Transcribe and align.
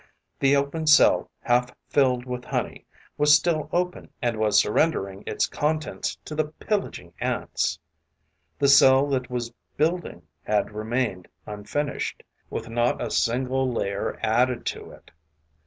The 0.39 0.55
open 0.55 0.87
cell 0.87 1.29
half 1.41 1.75
filled 1.87 2.25
with 2.25 2.43
honey 2.45 2.87
was 3.19 3.35
still 3.35 3.69
open 3.71 4.09
and 4.19 4.37
was 4.39 4.57
surrendering 4.57 5.23
its 5.27 5.45
contents 5.45 6.15
to 6.25 6.33
the 6.33 6.45
pillaging 6.45 7.13
Ants; 7.19 7.77
the 8.57 8.67
cell 8.67 9.05
that 9.09 9.29
was 9.29 9.53
building 9.77 10.23
had 10.41 10.71
remained 10.71 11.27
unfinished, 11.45 12.23
with 12.49 12.67
not 12.67 12.99
a 12.99 13.11
single 13.11 13.71
layer 13.71 14.19
added 14.23 14.65
to 14.73 14.89
it. 14.89 15.11